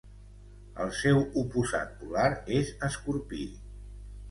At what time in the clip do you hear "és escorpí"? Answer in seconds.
2.57-3.45